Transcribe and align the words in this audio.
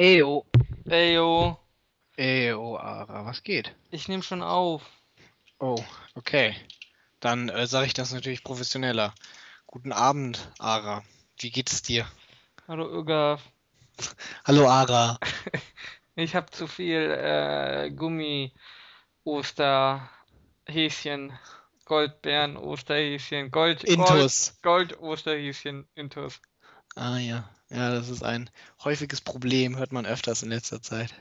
Eyo. 0.00 0.46
Ey, 0.88 1.12
yo, 1.12 1.58
Eyo, 2.16 2.78
Ara, 2.78 3.26
was 3.26 3.42
geht? 3.42 3.76
ich 3.90 4.08
nehme 4.08 4.22
schon 4.22 4.40
auf. 4.40 4.82
Oh, 5.58 5.84
okay. 6.14 6.56
Dann 7.20 7.50
äh, 7.50 7.66
sage 7.66 7.86
ich 7.86 7.92
das 7.92 8.10
natürlich 8.14 8.42
professioneller. 8.42 9.14
Guten 9.66 9.92
Abend, 9.92 10.50
Ara. 10.58 11.04
Wie 11.38 11.50
geht 11.50 11.70
es 11.70 11.82
dir? 11.82 12.06
Hallo, 12.66 12.88
Ögaf. 12.88 13.42
Hallo, 14.46 14.66
Ara. 14.70 15.18
Ich 16.14 16.34
habe 16.34 16.50
zu 16.50 16.66
viel 16.66 17.10
äh, 17.10 17.90
Gummi, 17.90 18.54
Osterhäschen, 19.24 20.08
Goldbeeren, 21.84 22.56
Osterhäschen, 22.56 23.50
Gold, 23.50 23.84
Intus. 23.84 24.54
Gold, 24.62 24.92
Gold, 24.92 24.98
Osterhäschen, 25.02 25.86
Intus. 25.94 26.40
Ah 26.96 27.18
ja, 27.18 27.50
ja, 27.70 27.90
das 27.90 28.08
ist 28.08 28.22
ein 28.22 28.50
häufiges 28.84 29.20
Problem, 29.20 29.76
hört 29.76 29.92
man 29.92 30.06
öfters 30.06 30.42
in 30.42 30.50
letzter 30.50 30.82
Zeit. 30.82 31.14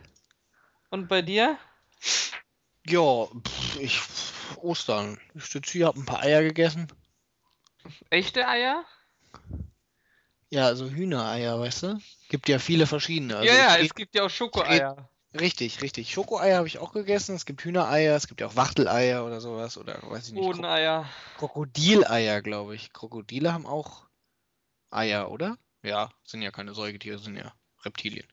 Und 0.90 1.08
bei 1.08 1.22
dir? 1.22 1.58
Ja, 2.86 3.28
ich 3.80 4.02
Ostern. 4.58 5.20
Ich 5.36 5.46
sitze 5.46 5.72
hier, 5.72 5.88
hab 5.88 5.96
ein 5.96 6.06
paar 6.06 6.22
Eier 6.22 6.42
gegessen. 6.42 6.88
Echte 8.10 8.48
Eier? 8.48 8.84
Ja, 10.50 10.76
so 10.76 10.90
Hühnereier, 10.90 11.60
weißt 11.60 11.84
du? 11.84 12.02
Gibt 12.30 12.50
ja 12.50 12.60
viele 12.60 12.88
verschiedene. 12.88 13.38
Also 13.38 13.48
ja, 13.48 13.58
ja, 13.58 13.78
ich 13.78 13.90
es 13.90 13.96
gibt 13.96 14.16
ja 14.16 14.24
auch 14.24 14.30
Schokoeier. 14.30 15.10
Richtig, 15.40 15.84
richtig. 15.84 16.12
Schokoeier 16.12 16.58
habe 16.58 16.68
ich 16.68 16.80
auch 16.80 16.92
gegessen. 16.92 17.36
Es 17.36 17.46
gibt 17.46 17.64
Hühnereier, 17.64 18.16
es 18.16 18.28
gibt 18.28 18.42
ja 18.42 18.48
auch 18.48 18.56
Wachteleier 18.56 19.24
oder 19.26 19.42
sowas. 19.42 19.78
Oder 19.78 20.00
weiß 20.02 20.30
ich 20.30 20.34
nicht. 20.34 20.42
Bodeneier. 20.42 21.08
Krokodileier, 21.38 22.42
glaube 22.42 22.74
ich. 22.74 22.92
Krokodile 22.94 23.54
haben 23.54 23.68
auch 23.68 24.08
Eier, 24.90 25.30
oder? 25.30 25.58
Ja, 25.82 26.12
sind 26.24 26.42
ja 26.42 26.52
keine 26.52 26.74
Säugetiere, 26.74 27.20
sind 27.20 27.38
ja 27.38 27.54
Reptilien. 27.84 28.28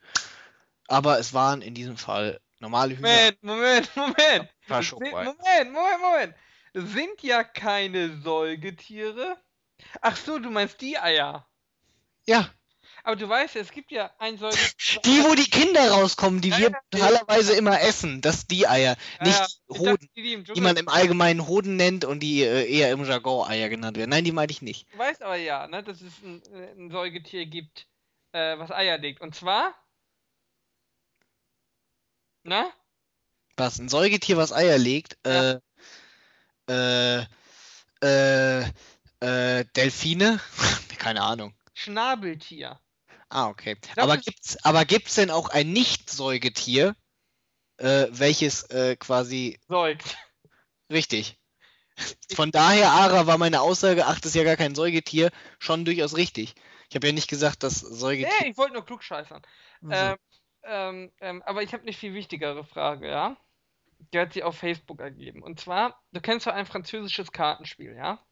Aber 0.89 1.19
es 1.19 1.35
waren 1.35 1.63
in 1.63 1.75
diesem 1.75 1.97
Fall 1.97 2.41
normale 2.59 2.97
Hühner. 2.97 3.09
Moment, 3.09 3.43
Moment, 3.43 3.97
Moment. 3.97 4.51
Sind-. 4.67 5.15
Moment, 5.15 5.73
Moment, 5.73 6.01
Moment. 6.01 6.35
Sind 6.75 7.23
ja 7.23 7.45
keine 7.45 8.21
Säugetiere. 8.21 9.37
Ach 10.01 10.17
so, 10.17 10.39
du 10.39 10.51
meinst 10.51 10.81
die 10.81 10.99
Eier. 10.99 11.49
Ja, 12.27 12.51
Aber 13.07 13.15
du 13.15 13.29
weißt 13.29 13.55
ja, 13.55 13.61
es 13.61 13.71
gibt 13.71 13.93
ja 13.93 14.11
ein 14.19 14.37
Säugetier. 14.37 15.01
die, 15.05 15.23
wo 15.23 15.37
die 15.37 15.49
Kinder 15.49 15.93
rauskommen, 15.93 16.41
die 16.41 16.49
Ja, 16.49 16.59
wir 16.59 16.71
ja, 16.71 16.81
normalerweise 16.93 17.55
immer 17.55 17.81
essen. 17.81 18.21
Das 18.21 18.49
die 18.49 18.67
Eier. 18.67 18.97
Nicht 19.21 19.39
Ja, 19.39 19.47
die 19.47 19.73
ich 19.75 19.79
dachte, 19.79 19.91
Hoden, 19.91 20.11
die, 20.17 20.23
die 20.23 20.53
die 20.55 20.61
man 20.61 20.77
im 20.77 20.89
Allgemeinen 20.89 21.47
Hoden 21.47 21.77
nennt 21.77 22.05
und 22.05 22.19
die 22.19 22.43
äh, 22.43 22.69
eher 22.69 22.91
im 22.91 23.05
Jargon 23.05 23.49
Eier 23.49 23.69
genannt 23.69 23.97
werden. 23.97 24.11
Nein, 24.11 24.25
die 24.25 24.33
meine 24.33 24.51
ich 24.51 24.61
nicht. 24.61 24.93
Du 24.93 24.99
weißt 24.99 25.23
aber 25.23 25.37
ja, 25.37 25.69
ne, 25.69 25.85
dass 25.85 26.01
es 26.01 26.21
ein, 26.21 26.43
äh, 26.53 26.73
ein 26.73 26.91
Säugetier 26.91 27.47
gibt, 27.47 27.87
äh, 28.33 28.59
was 28.59 28.73
Eier 28.73 28.99
legt. 28.99 29.21
Und 29.21 29.37
zwar. 29.37 29.73
Na? 32.43 32.73
Was? 33.57 33.79
Ein 33.79 33.89
Säugetier, 33.89 34.37
was 34.37 34.53
Eier 34.53 34.79
legt? 34.79 35.17
Ja. 35.25 35.61
Äh, 36.69 37.21
äh, 37.21 37.27
äh, 38.03 38.65
äh, 39.21 39.65
Delfine? 39.77 40.41
Keine 40.99 41.23
Ahnung. 41.23 41.55
Schnabeltier. 41.73 42.81
Ah, 43.29 43.49
okay. 43.49 43.77
Aber 43.97 44.17
gibt's, 44.19 44.57
aber 44.65 44.85
gibt's 44.85 45.17
denn 45.17 45.31
auch 45.31 45.49
ein 45.49 45.73
Nicht-Säugetier, 45.73 46.95
äh, 47.79 48.07
welches 48.11 48.63
äh, 48.71 48.97
quasi 48.97 49.59
Säugt. 49.69 50.17
richtig? 50.91 51.39
Von 52.35 52.51
daher, 52.51 52.91
Ara, 52.91 53.27
war 53.27 53.39
meine 53.39 53.63
Aussage, 53.63 54.07
ach, 54.07 54.21
das 54.21 54.27
ist 54.27 54.35
ja 54.35 54.45
gar 54.45 54.57
kein 54.57 54.75
Säugetier, 54.75 55.31
schon 55.59 55.85
durchaus 55.85 56.17
richtig. 56.17 56.55
Ich 56.89 56.95
habe 56.95 57.07
ja 57.07 57.13
nicht 57.13 57.29
gesagt, 57.29 57.63
dass 57.63 57.81
Säugetier. 57.81 58.33
Nee, 58.41 58.51
ich 58.51 58.57
wollte 58.57 58.75
nur 58.75 58.85
klugscheißern. 58.85 59.43
Ähm, 59.91 60.17
ähm, 60.63 61.13
ähm, 61.21 61.43
aber 61.45 61.63
ich 61.63 61.73
habe 61.73 61.83
eine 61.83 61.93
viel 61.93 62.15
wichtigere 62.15 62.65
Frage, 62.65 63.09
ja? 63.09 63.37
Die 64.13 64.19
hat 64.19 64.35
sie 64.35 64.43
auf 64.43 64.59
Facebook 64.59 65.01
ergeben. 65.01 65.43
Und 65.43 65.59
zwar, 65.59 66.01
du 66.13 66.21
kennst 66.21 66.47
doch 66.47 66.53
ein 66.53 66.67
französisches 66.67 67.33
Kartenspiel, 67.33 67.97
ja? 67.97 68.25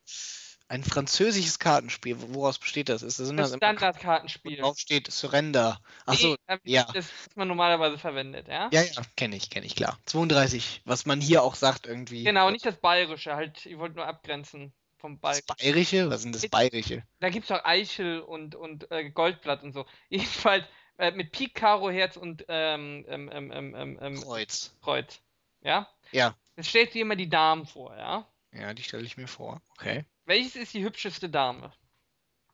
Ein 0.75 0.83
französisches 0.83 1.61
Kartenspiel, 1.61 2.17
woraus 2.19 2.59
besteht 2.59 2.89
das? 2.89 3.03
Ist 3.03 3.21
das 3.21 3.29
Das 3.29 3.51
das 3.53 3.57
Standardkartenspiel. 3.59 4.57
drauf 4.57 4.77
steht 4.77 5.09
Surrender. 5.09 5.79
Ach 6.05 6.15
so, 6.15 6.35
Nee, 6.49 6.59
ja. 6.65 6.83
Das, 6.93 7.07
was 7.29 7.37
man 7.37 7.47
normalerweise 7.47 7.97
verwendet, 7.97 8.49
ja? 8.49 8.71
ja, 8.73 8.83
ja, 8.83 9.03
kenne 9.15 9.37
ich, 9.37 9.51
kenne 9.51 9.67
ich, 9.67 9.77
klar. 9.77 9.97
32, 10.07 10.83
was 10.85 11.07
man 11.07 11.21
hier 11.21 11.45
auch 11.45 11.55
sagt 11.55 11.87
irgendwie. 11.87 12.25
Genau, 12.25 12.51
nicht 12.51 12.67
das 12.67 12.75
Bayerische, 12.75 13.37
halt, 13.37 13.65
ich 13.67 13.79
wollte 13.79 13.95
nur 13.95 14.09
abgrenzen 14.09 14.73
vom 14.97 15.21
Das 15.21 15.43
Bayerischen. 15.43 15.47
Bayerische? 15.57 16.11
Was 16.11 16.23
sind 16.23 16.35
das 16.35 16.49
Bayerische? 16.49 17.05
Da 17.21 17.29
gibt 17.29 17.45
es 17.45 17.53
auch 17.53 17.65
Eichel 17.65 18.19
und, 18.19 18.57
und 18.57 18.91
äh, 18.91 19.09
Goldblatt 19.11 19.63
und 19.63 19.75
so. 19.75 19.87
Jedenfalls 20.09 20.65
äh, 20.99 21.13
mit 21.13 21.31
Pik, 21.31 21.55
Karo, 21.55 21.89
Herz 21.89 22.17
und 22.17 22.47
ähm, 22.49 23.05
ähm, 23.07 23.31
ähm, 23.33 23.53
ähm, 23.53 23.75
ähm, 23.77 23.99
ähm, 24.03 24.21
Kreuz. 24.21 24.75
Kreuz. 24.83 25.21
Ja? 25.63 25.89
Ja. 26.11 26.35
Jetzt 26.57 26.71
stellt 26.71 26.95
dir 26.95 27.03
immer 27.03 27.15
die 27.15 27.29
Damen 27.31 27.65
vor, 27.65 27.97
ja? 27.97 28.27
Ja, 28.53 28.75
die 28.75 28.83
stelle 28.83 29.05
ich 29.05 29.17
mir 29.17 29.29
vor. 29.29 29.63
Okay. 29.79 30.05
Welches 30.27 30.57
ist 30.57 30.75
die 30.75 30.85
hübscheste 30.85 31.29
Dame? 31.29 31.73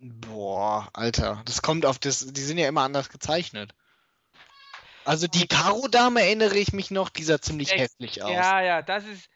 Boah, 0.01 0.89
Alter, 0.95 1.43
das 1.45 1.63
kommt 1.63 1.85
auf 1.85 1.99
das, 1.99 2.27
die 2.27 2.41
sind 2.41 2.59
ja 2.59 2.69
immer 2.69 2.83
anders 2.83 3.11
gezeichnet. 3.11 3.75
Also 5.05 5.27
die 5.27 5.47
Karo-Dame 5.47 6.23
erinnere 6.23 6.57
ich 6.57 6.73
mich 6.73 6.91
noch, 6.91 7.09
die 7.11 7.23
sah 7.23 7.41
ziemlich 7.41 7.71
Echt? 7.73 7.81
hässlich 7.81 8.23
aus. 8.23 8.33
Ja, 8.33 8.61
ja, 8.61 8.83
das 8.83 9.07
ist. 9.07 9.29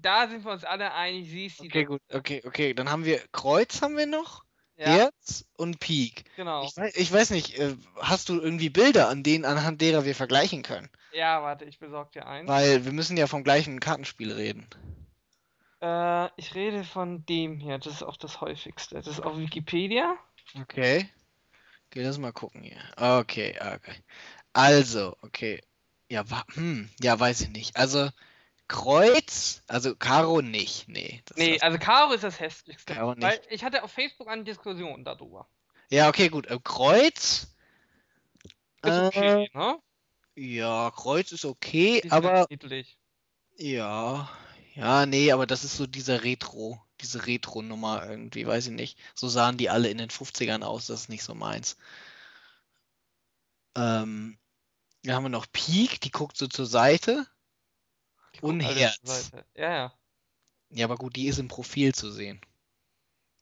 Da 0.00 0.28
sind 0.28 0.44
wir 0.44 0.52
uns 0.52 0.64
alle 0.64 0.92
einig, 0.92 1.28
sie 1.28 1.46
ist 1.46 1.60
die. 1.60 1.68
Okay, 1.68 1.84
gut, 1.84 2.00
okay, 2.12 2.42
okay. 2.44 2.74
Dann 2.74 2.90
haben 2.90 3.04
wir 3.04 3.20
Kreuz 3.32 3.82
haben 3.82 3.96
wir 3.96 4.06
noch, 4.06 4.44
Ja, 4.76 4.86
Herz 4.86 5.44
und 5.56 5.80
Pik. 5.80 6.24
genau. 6.36 6.64
Ich 6.64 6.76
weiß, 6.76 6.94
ich 6.96 7.12
weiß 7.12 7.30
nicht, 7.30 7.58
äh, 7.58 7.74
hast 7.96 8.28
du 8.28 8.40
irgendwie 8.40 8.70
Bilder, 8.70 9.08
an 9.08 9.22
denen, 9.22 9.44
anhand 9.44 9.80
derer 9.80 10.04
wir 10.04 10.14
vergleichen 10.14 10.62
können? 10.62 10.88
Ja, 11.12 11.42
warte, 11.42 11.64
ich 11.64 11.78
besorge 11.78 12.10
dir 12.12 12.26
eins. 12.26 12.48
Weil 12.48 12.84
wir 12.84 12.92
müssen 12.92 13.16
ja 13.16 13.26
vom 13.26 13.42
gleichen 13.42 13.80
Kartenspiel 13.80 14.32
reden. 14.32 14.66
Äh, 15.80 16.28
ich 16.36 16.54
rede 16.54 16.84
von 16.84 17.24
dem 17.26 17.58
hier, 17.58 17.78
das 17.78 17.94
ist 17.94 18.02
auch 18.02 18.16
das 18.16 18.40
häufigste. 18.40 18.96
Das 18.96 19.06
ist 19.06 19.20
auf 19.20 19.38
Wikipedia. 19.38 20.16
Okay. 20.60 21.08
Okay, 21.86 22.02
lass 22.02 22.18
mal 22.18 22.32
gucken 22.32 22.62
hier. 22.62 22.80
Okay, 22.96 23.56
okay. 23.60 23.94
Also, 24.52 25.16
okay. 25.22 25.62
Ja, 26.10 26.28
wa 26.30 26.44
hm, 26.54 26.90
ja, 27.00 27.18
weiß 27.18 27.42
ich 27.42 27.48
nicht. 27.50 27.76
Also, 27.76 28.10
Kreuz, 28.68 29.62
also 29.66 29.94
Karo 29.96 30.42
nicht. 30.42 30.88
Nee. 30.88 31.22
Das 31.26 31.36
Nee, 31.36 31.54
das, 31.54 31.62
also 31.62 31.78
Karo 31.78 32.12
ist 32.12 32.24
das 32.24 32.40
hässlichste. 32.40 32.94
Karo 32.94 33.14
nicht. 33.14 33.22
Weil 33.22 33.40
ich 33.50 33.64
hatte 33.64 33.82
auf 33.82 33.92
Facebook 33.92 34.28
eine 34.28 34.44
Diskussion 34.44 35.04
darüber. 35.04 35.48
ja, 35.90 36.08
okay, 36.08 36.28
gut. 36.28 36.46
Äh, 36.46 36.58
Kreuz. 36.62 37.54
Ist 38.82 38.92
Äh, 38.92 39.06
okay, 39.06 39.50
ne? 39.54 39.78
ja, 40.36 40.90
Kreuz 40.94 41.32
ist 41.32 41.44
okay, 41.44 42.00
sind 42.02 42.12
aber 42.12 42.46
niedlich. 42.50 42.98
ja. 43.56 44.28
Ja, 44.78 45.06
nee, 45.06 45.32
aber 45.32 45.48
das 45.48 45.64
ist 45.64 45.76
so 45.76 45.88
dieser 45.88 46.22
Retro, 46.22 46.80
diese 47.00 47.26
Retro-Nummer 47.26 48.08
irgendwie, 48.08 48.46
weiß 48.46 48.68
ich 48.68 48.72
nicht. 48.72 48.96
So 49.12 49.28
sahen 49.28 49.56
die 49.56 49.70
alle 49.70 49.88
in 49.88 49.98
den 49.98 50.08
50ern 50.08 50.62
aus, 50.62 50.86
das 50.86 51.00
ist 51.02 51.08
nicht 51.08 51.24
so 51.24 51.34
meins. 51.34 51.76
Ähm, 53.76 54.38
dann 55.02 55.16
haben 55.16 55.24
wir 55.24 55.30
noch 55.30 55.50
Peak, 55.50 56.00
die 56.00 56.12
guckt 56.12 56.36
so 56.36 56.46
zur 56.46 56.66
Seite. 56.66 57.26
Die 58.36 58.42
Und 58.42 58.60
Herz. 58.60 59.00
Seite. 59.02 59.44
Ja, 59.56 59.72
ja. 59.72 59.98
Ja, 60.70 60.84
aber 60.84 60.96
gut, 60.96 61.16
die 61.16 61.26
ist 61.26 61.40
im 61.40 61.48
Profil 61.48 61.92
zu 61.92 62.12
sehen. 62.12 62.40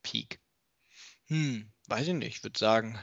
Peak. 0.03 0.41
Hm, 1.27 1.71
weiß 1.87 2.09
ich 2.09 2.15
nicht, 2.15 2.37
ich 2.39 2.43
würde 2.45 2.59
sagen. 2.59 2.99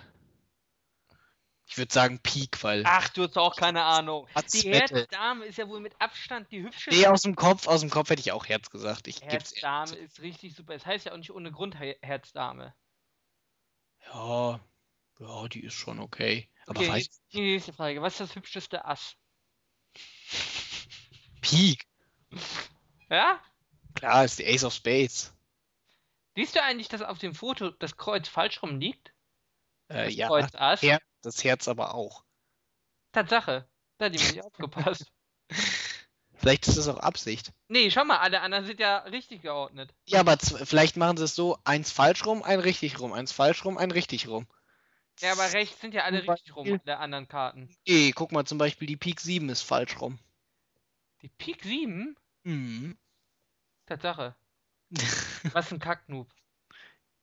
Ich 1.66 1.78
würde 1.78 1.94
sagen 1.94 2.20
Peak, 2.20 2.62
weil. 2.64 2.84
Ach, 2.86 3.10
du 3.10 3.24
hast 3.24 3.38
auch 3.38 3.56
keine 3.56 3.84
Ahnung. 3.84 4.28
Die 4.28 4.36
Hatzwette. 4.36 4.96
Herzdame 4.96 5.46
ist 5.46 5.58
ja 5.58 5.68
wohl 5.68 5.80
mit 5.80 6.00
Abstand 6.00 6.52
die 6.52 6.62
hübscheste. 6.62 7.00
Nee, 7.00 7.08
aus 7.08 7.22
dem 7.22 7.36
Kopf, 7.36 7.68
aus 7.68 7.82
dem 7.82 7.90
Kopf 7.90 8.10
hätte 8.10 8.20
ich 8.20 8.32
auch 8.32 8.46
Herz 8.48 8.70
gesagt. 8.70 9.08
Ich 9.08 9.22
Herzdame 9.22 9.92
ehrlich 9.94 10.06
ist 10.06 10.22
richtig 10.22 10.56
super. 10.56 10.76
Es 10.76 10.86
heißt 10.86 11.06
ja 11.06 11.14
auch 11.14 11.18
nicht 11.18 11.32
ohne 11.32 11.52
Grund 11.52 11.80
Her 11.80 11.96
Herzdame. 12.02 12.76
Ja, 14.06 14.60
ja, 15.20 15.48
die 15.48 15.64
ist 15.64 15.74
schon 15.74 16.00
okay. 16.00 16.50
Aber 16.68 16.82
Okay, 16.82 16.90
weiß 16.90 17.22
die 17.32 17.42
nächste 17.42 17.74
Frage. 17.74 18.02
Was 18.02 18.14
ist 18.14 18.30
das 18.30 18.36
hübscheste 18.36 18.84
Ass? 18.86 19.16
Peak. 21.42 21.88
Ja? 23.10 23.40
Klar, 23.96 24.26
ist 24.26 24.40
die 24.40 24.46
Ace 24.46 24.64
of 24.64 24.74
Spades. 24.74 25.34
Siehst 26.36 26.56
du 26.56 26.64
eigentlich, 26.64 26.90
dass 26.90 27.02
auf 27.02 27.20
dem 27.20 27.36
Foto 27.36 27.70
das 27.70 27.96
Kreuz 27.96 28.28
falsch 28.28 28.62
rum 28.64 28.80
liegt? 28.80 29.14
Äh, 29.88 30.06
Das 30.06 30.16
ja, 30.16 30.28
Kreuz 30.28 30.56
Ass? 30.56 30.82
Her 30.82 31.00
das 31.26 31.44
Herz 31.44 31.68
aber 31.68 31.96
auch. 31.96 32.24
Tatsache. 33.12 33.68
Da 33.98 34.06
hat 34.06 34.14
jemand 34.16 34.36
nicht 34.36 34.44
aufgepasst. 34.46 35.12
Vielleicht 36.36 36.68
ist 36.68 36.78
das 36.78 36.88
auch 36.88 37.00
Absicht. 37.00 37.54
Nee, 37.70 37.90
schau 37.90 38.04
mal, 38.04 38.18
alle 38.20 38.42
anderen 38.42 38.66
sind 38.66 38.80
ja 38.80 38.98
richtig 39.00 39.42
geordnet. 39.44 39.94
Ja, 40.06 40.20
aber 40.20 40.38
vielleicht 40.38 40.98
machen 40.98 41.18
sie 41.18 41.24
es 41.24 41.36
so, 41.36 41.58
eins 41.64 41.92
falsch 41.92 42.26
rum, 42.26 42.44
ein 42.44 42.60
richtig 42.60 43.00
rum, 43.00 43.14
eins 43.14 43.32
falsch 43.32 43.64
rum, 43.66 43.78
ein 43.78 43.92
richtig 43.92 44.28
rum. 44.28 44.46
Ja, 45.20 45.32
aber 45.32 45.54
rechts 45.54 45.80
sind 45.80 45.94
ja 45.94 46.04
alle 46.04 46.22
Zum 46.22 46.30
richtig 46.32 46.56
rum, 46.56 46.68
Beispiel- 46.68 46.92
alle 46.92 47.00
anderen 47.00 47.28
Karten. 47.28 47.74
Nee, 47.88 48.12
guck 48.14 48.32
mal, 48.32 48.46
zum 48.46 48.58
Beispiel 48.58 48.88
die 48.88 48.98
Pik 48.98 49.22
7 49.22 49.48
ist 49.50 49.62
falsch 49.62 50.02
rum. 50.02 50.20
Die 51.22 51.30
Pik 51.30 51.64
7? 51.64 52.18
Mhm. 52.44 52.98
Tatsache. 53.86 54.36
Was 55.54 55.72
ein 55.72 55.80
Kacknoob. 55.80 56.28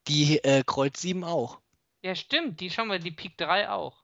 Die 0.09 0.39
äh, 0.45 0.63
Kreuz 0.65 1.01
7 1.01 1.25
auch. 1.25 1.61
Ja, 2.03 2.15
stimmt, 2.15 2.61
die 2.61 2.71
schauen 2.71 2.89
wir, 2.89 2.99
die 2.99 3.11
Pik 3.11 3.37
3 3.37 3.69
auch. 3.71 4.03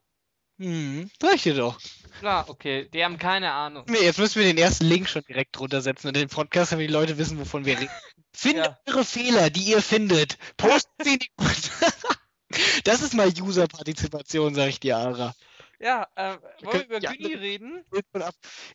Hm, 0.58 1.10
sag 1.20 1.34
ich 1.34 1.43
dir 1.43 1.54
doch. 1.54 1.78
Klar, 2.19 2.48
okay, 2.48 2.88
die 2.93 3.04
haben 3.04 3.19
keine 3.19 3.52
Ahnung. 3.52 3.84
Nee, 3.88 3.98
Jetzt 4.02 4.19
müssen 4.19 4.38
wir 4.40 4.46
den 4.46 4.56
ersten 4.58 4.87
Link 4.87 5.08
schon 5.08 5.22
direkt 5.28 5.56
drunter 5.58 5.82
setzen 5.82 6.08
und 6.08 6.16
den 6.16 6.28
Podcast, 6.28 6.72
damit 6.72 6.88
die 6.88 6.93
Leute 6.93 7.19
wissen, 7.19 7.38
wovon 7.38 7.64
wir 7.66 7.78
reden. 7.78 7.90
Findet 8.32 8.66
Ja. 8.66 8.78
eure 8.87 9.04
Fehler, 9.04 9.50
die 9.50 9.62
ihr 9.64 9.82
findet. 9.82 10.38
Postet 10.56 10.93
sie 11.02 11.14
in 11.14 11.19
die 11.20 11.31
Das 12.84 13.02
ist 13.02 13.14
mal 13.14 13.28
User-Partizipation, 13.28 14.54
sag 14.54 14.69
ich 14.69 14.81
dir, 14.81 14.96
Ara. 14.96 15.34
Ja, 15.78 16.06
äh, 16.14 16.38
wollen 16.62 16.88
wir 16.88 16.96
über 16.99 17.00
die 17.00 17.19
Günni 17.19 17.34
reden? 17.34 17.84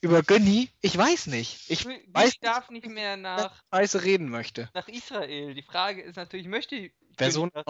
Über 0.01 0.21
Gönni? 0.21 0.69
Ich 0.81 0.95
weiß 0.95 1.27
nicht. 1.27 1.59
Ich 1.67 1.83
Günni 1.83 2.03
weiß 2.09 2.25
nicht, 2.25 2.43
darf 2.45 2.69
nicht 2.69 2.85
mehr 2.87 3.17
nach, 3.17 3.59
scheiße 3.73 4.03
reden 4.03 4.29
möchte. 4.29 4.69
nach 4.75 4.87
Israel. 4.87 5.55
Die 5.55 5.63
Frage 5.63 6.01
ist 6.03 6.15
natürlich, 6.15 6.47
möchte 6.47 6.75
Günni 6.75 6.91
Person 7.17 7.49
nach 7.55 7.65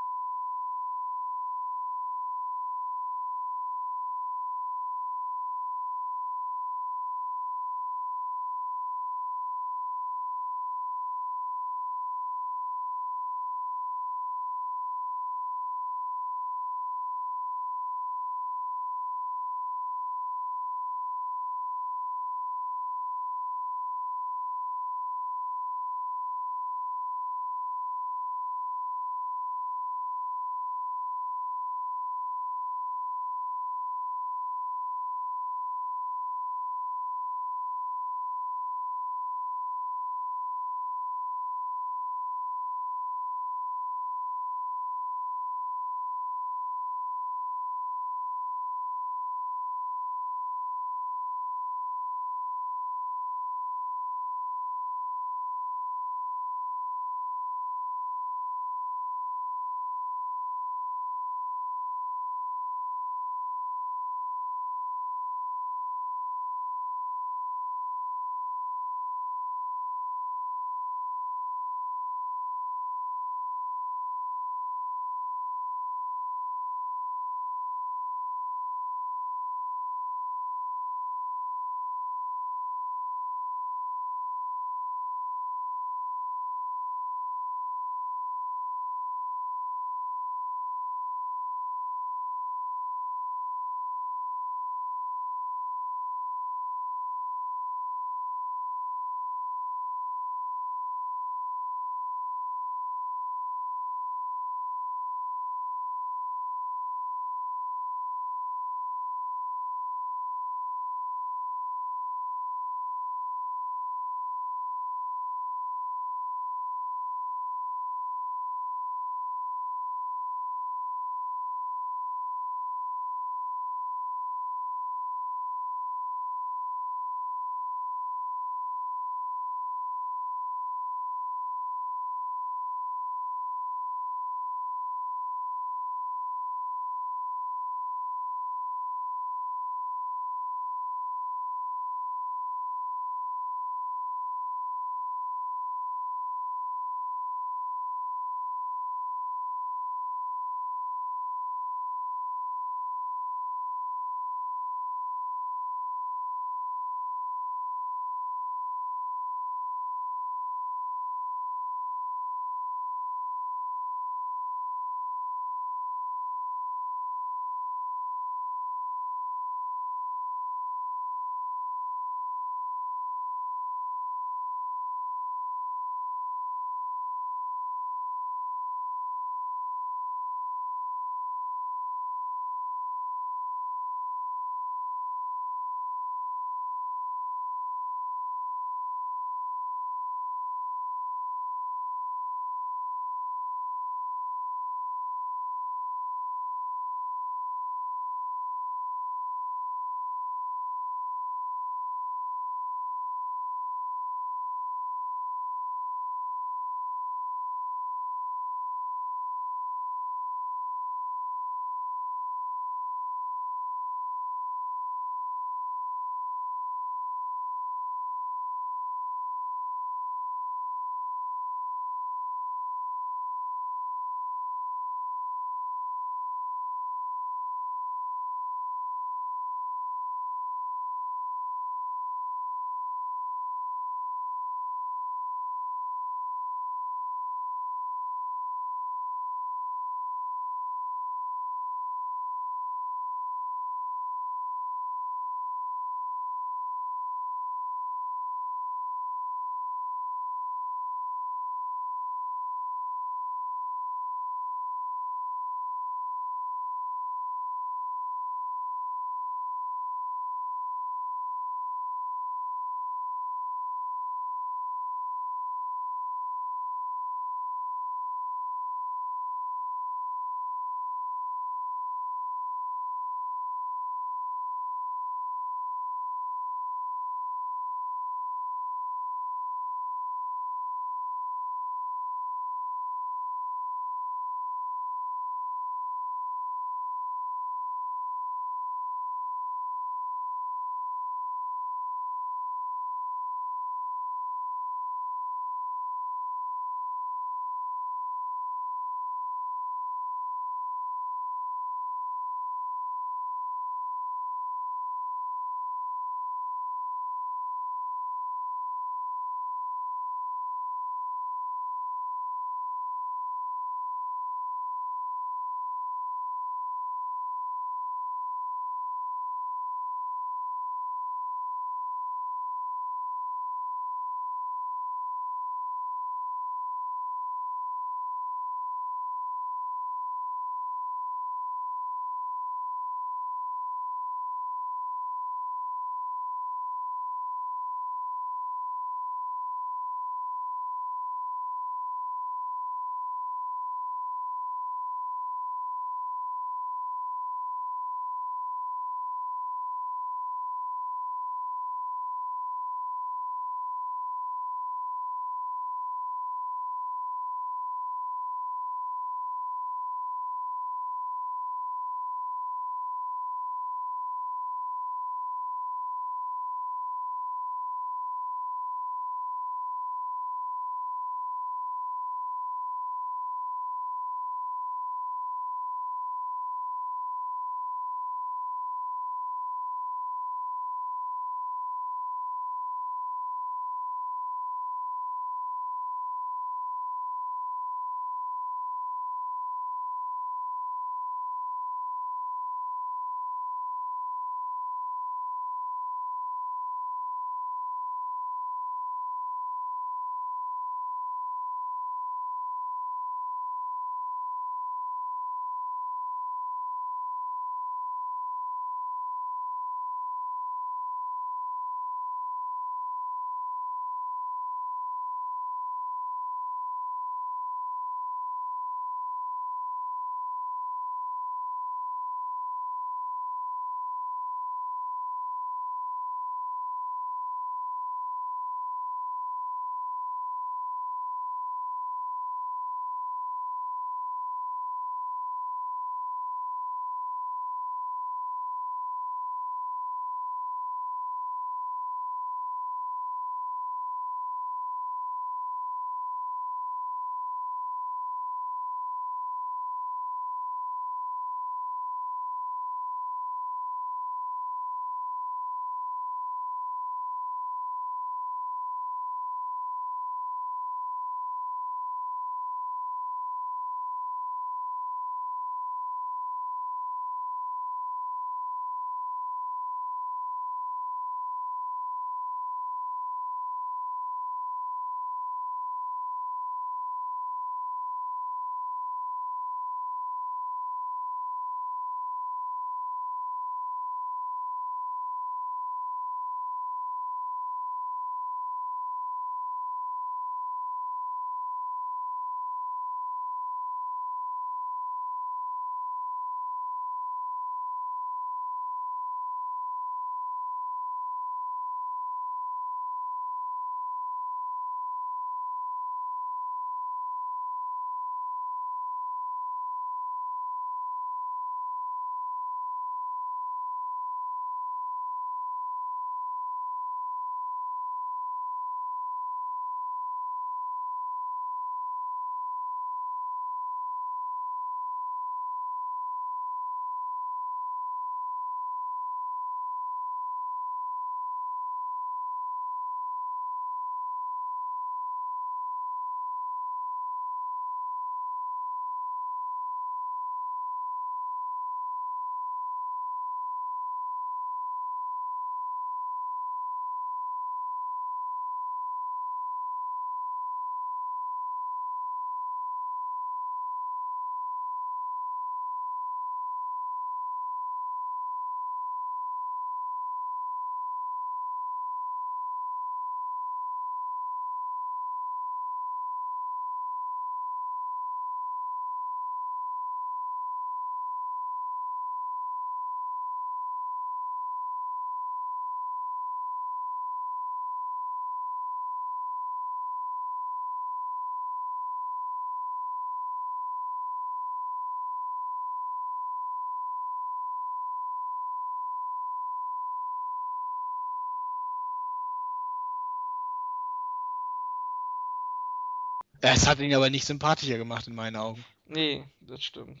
Es 596.40 596.66
hat 596.66 596.78
ihn 596.78 596.94
aber 596.94 597.10
nicht 597.10 597.26
sympathischer 597.26 597.78
gemacht 597.78 598.06
in 598.06 598.14
meinen 598.14 598.36
Augen. 598.36 598.64
Nee, 598.86 599.24
das 599.40 599.62
stimmt. 599.62 600.00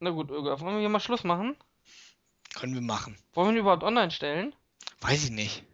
Na 0.00 0.10
gut, 0.10 0.30
Ögaf, 0.30 0.60
wollen 0.60 0.74
wir 0.74 0.80
hier 0.80 0.88
mal 0.88 1.00
Schluss 1.00 1.24
machen? 1.24 1.56
Können 2.54 2.74
wir 2.74 2.82
machen. 2.82 3.16
Wollen 3.34 3.48
wir 3.48 3.54
ihn 3.54 3.60
überhaupt 3.60 3.84
online 3.84 4.10
stellen? 4.10 4.54
Weiß 5.00 5.24
ich 5.24 5.30
nicht. 5.30 5.64